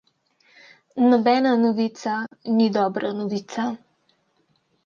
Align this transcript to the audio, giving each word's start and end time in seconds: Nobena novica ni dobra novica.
Nobena 1.09 1.51
novica 1.65 2.15
ni 2.57 2.71
dobra 2.79 3.15
novica. 3.21 3.71